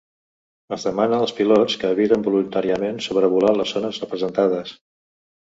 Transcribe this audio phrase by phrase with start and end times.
[0.77, 4.77] Es demana als pilots que eviten voluntàriament sobrevolar les zones representades.